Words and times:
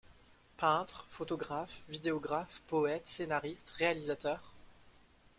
Peintre, 0.57 1.05
photographe, 1.11 1.83
vidéographe, 1.87 2.63
poète, 2.65 3.05
scénariste, 3.05 3.69
réalisateur. 3.77 4.55